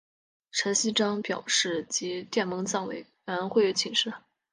[0.51, 4.11] 陈锡璋表示即电蒙藏委员会请示。